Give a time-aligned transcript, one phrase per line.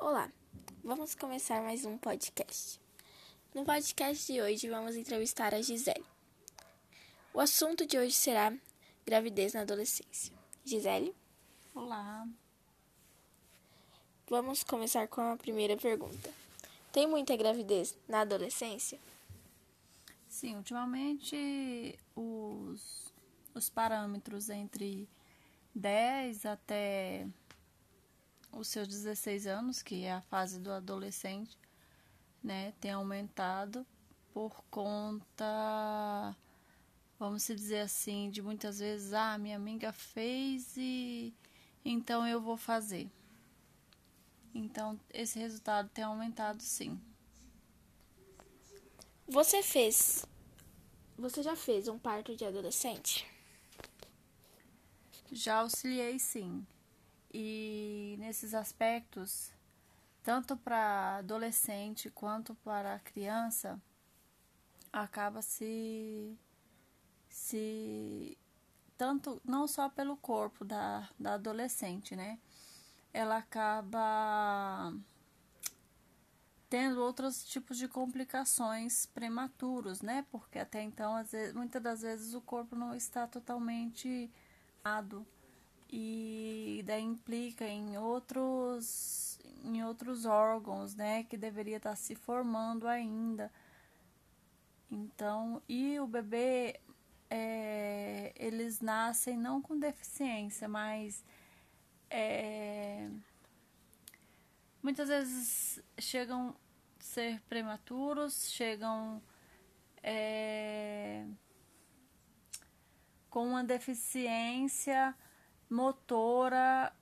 [0.00, 0.32] Olá,
[0.82, 2.80] vamos começar mais um podcast.
[3.54, 6.02] No podcast de hoje vamos entrevistar a Gisele.
[7.34, 8.50] O assunto de hoje será
[9.04, 10.32] gravidez na adolescência.
[10.64, 11.14] Gisele?
[11.74, 12.26] Olá.
[14.26, 16.30] Vamos começar com a primeira pergunta.
[16.90, 18.98] Tem muita gravidez na adolescência?
[20.26, 23.12] Sim, ultimamente os,
[23.54, 25.06] os parâmetros entre
[25.74, 27.26] 10 até
[28.52, 31.58] os seus 16 anos, que é a fase do adolescente,
[32.42, 33.86] né, tem aumentado
[34.32, 36.36] por conta,
[37.18, 41.34] vamos dizer assim, de muitas vezes, ah, minha amiga fez e
[41.84, 43.10] então eu vou fazer.
[44.54, 47.00] Então, esse resultado tem aumentado sim.
[49.28, 50.26] Você fez.
[51.16, 53.26] Você já fez um parto de adolescente?
[55.30, 56.66] Já auxiliei sim.
[57.32, 59.52] E nesses aspectos,
[60.22, 63.80] tanto para adolescente quanto para criança,
[64.92, 66.36] acaba se
[67.28, 68.36] se
[68.98, 72.38] tanto não só pelo corpo da, da adolescente, né?
[73.12, 74.92] Ela acaba
[76.68, 80.26] tendo outros tipos de complicações prematuros, né?
[80.30, 84.30] Porque até então, vezes, muitas das vezes o corpo não está totalmente
[84.84, 85.26] ado
[85.92, 93.52] e daí implica em outros em outros órgãos, né, que deveria estar se formando ainda.
[94.90, 96.80] Então, e o bebê
[97.28, 101.22] é, eles nascem não com deficiência, mas
[102.08, 103.08] é,
[104.82, 106.56] muitas vezes chegam
[106.98, 109.22] a ser prematuros, chegam
[110.02, 111.26] é,
[113.28, 115.14] com uma deficiência
[115.70, 116.92] motora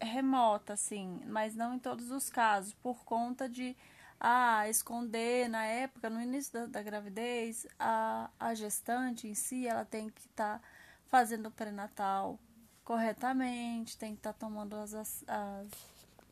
[0.00, 3.76] remota, assim, mas não em todos os casos, por conta de
[4.20, 9.84] ah, esconder na época, no início da, da gravidez, a, a gestante em si, ela
[9.84, 10.64] tem que estar tá
[11.06, 12.38] fazendo o pré-natal
[12.84, 15.68] corretamente, tem que estar tá tomando as, as,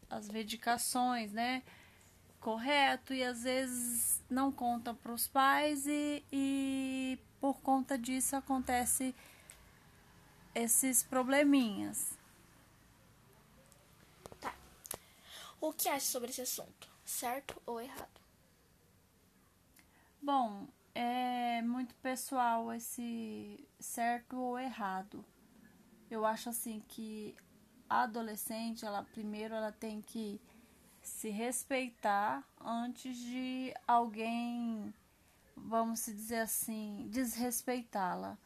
[0.08, 1.62] as medicações, né?
[2.40, 9.14] Correto, e às vezes não conta para os pais, e, e por conta disso acontece
[10.56, 12.16] esses probleminhas.
[14.40, 14.54] Tá.
[15.60, 16.88] O que acha sobre esse assunto?
[17.04, 18.20] Certo ou errado?
[20.20, 25.22] Bom, é muito pessoal esse certo ou errado.
[26.10, 27.36] Eu acho assim que
[27.88, 30.40] a adolescente, ela primeiro ela tem que
[31.02, 34.92] se respeitar antes de alguém,
[35.54, 38.38] vamos dizer assim, desrespeitá-la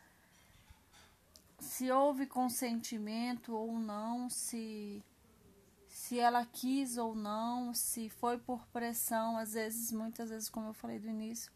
[1.61, 5.05] se houve consentimento ou não, se
[5.89, 10.73] se ela quis ou não, se foi por pressão, às vezes, muitas vezes, como eu
[10.73, 11.53] falei do início,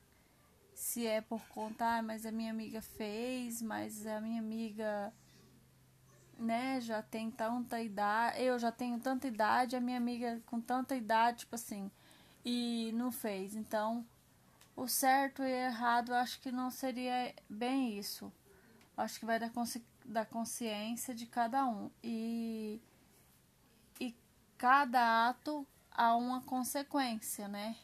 [0.75, 5.13] se é por contar, ah, mas a minha amiga fez, mas a minha amiga,
[6.39, 10.95] né, já tem tanta idade, eu já tenho tanta idade, a minha amiga com tanta
[10.95, 11.91] idade, tipo assim,
[12.45, 13.55] e não fez.
[13.57, 14.05] Então,
[14.77, 18.33] o certo e errado, acho que não seria bem isso.
[18.97, 21.91] Acho que vai da, consci da consciência de cada um.
[22.03, 22.81] E,
[24.01, 24.15] e
[24.57, 27.77] cada ato há uma consequência, né?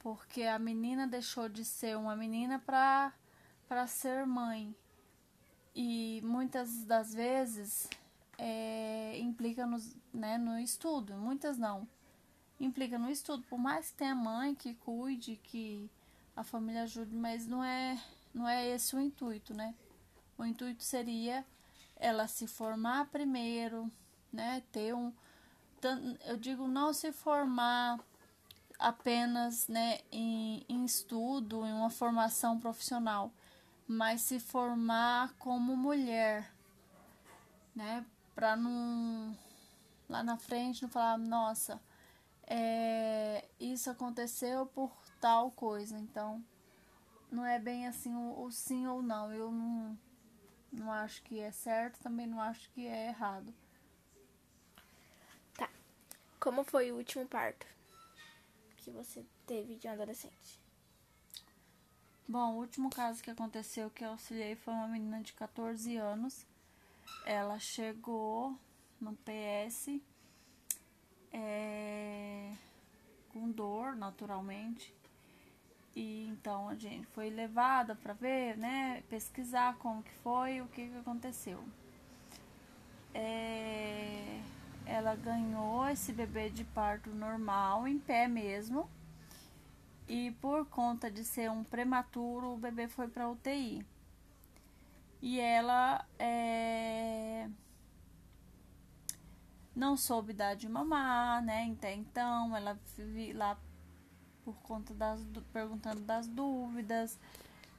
[0.00, 4.74] Porque a menina deixou de ser uma menina para ser mãe.
[5.74, 7.88] E muitas das vezes
[8.38, 9.78] é, implica no,
[10.12, 11.86] né, no estudo, muitas não.
[12.58, 15.90] Implica no estudo, por mais que tenha mãe que cuide, que
[16.34, 18.00] a família ajude, mas não é,
[18.32, 19.74] não é esse o intuito, né?
[20.38, 21.44] O intuito seria
[21.96, 23.90] ela se formar primeiro,
[24.32, 24.62] né?
[24.70, 25.12] Ter um.
[26.24, 28.00] Eu digo não se formar
[28.78, 33.32] apenas né, em, em estudo, em uma formação profissional,
[33.86, 36.52] mas se formar como mulher,
[37.74, 38.04] né?
[38.34, 39.36] Para não
[40.08, 41.80] lá na frente não falar, nossa,
[42.46, 46.44] é, isso aconteceu por tal coisa, então
[47.30, 49.32] não é bem assim o, o sim ou não.
[49.32, 49.98] Eu não
[50.72, 53.52] não acho que é certo, também não acho que é errado.
[55.54, 55.68] Tá.
[56.38, 57.66] Como foi o último parto
[58.76, 60.60] que você teve de um adolescente?
[62.28, 66.44] Bom, o último caso que aconteceu que eu auxiliei foi uma menina de 14 anos.
[67.24, 68.58] Ela chegou
[69.00, 70.00] no PS
[71.32, 72.52] é,
[73.28, 74.94] com dor, naturalmente.
[75.96, 80.90] E então a gente foi levada para ver, né, pesquisar como que foi, o que,
[80.90, 81.64] que aconteceu.
[83.14, 84.38] É,
[84.84, 88.90] ela ganhou esse bebê de parto normal, em pé mesmo.
[90.06, 93.84] E por conta de ser um prematuro, o bebê foi para UTI.
[95.22, 97.48] E ela é,
[99.74, 101.72] não soube dar de mamar, né?
[101.72, 102.78] Até então, ela
[103.34, 103.58] lá
[104.46, 105.20] por conta das
[105.52, 107.18] perguntando das dúvidas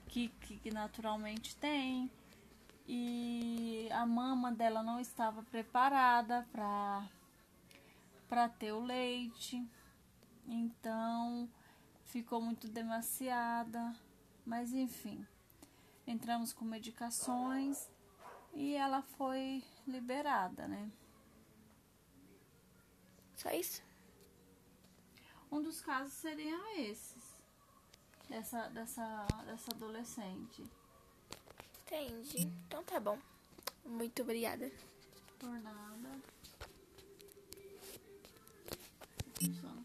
[0.09, 2.11] que, que, que naturalmente tem
[2.85, 7.07] e a mama dela não estava preparada para
[8.27, 9.65] para ter o leite.
[10.45, 11.49] Então
[12.03, 13.95] ficou muito demasiada,
[14.45, 15.25] mas enfim.
[16.05, 17.89] Entramos com medicações
[18.53, 20.91] e ela foi liberada, né?
[23.37, 23.86] Só isso?
[25.51, 27.37] Um dos casos seriam esses.
[28.29, 30.63] Dessa, dessa, dessa adolescente.
[31.85, 32.51] Entendi.
[32.67, 33.17] Então tá bom.
[33.85, 34.69] Muito obrigada.
[35.39, 36.09] Por nada.
[39.35, 39.76] Funciona.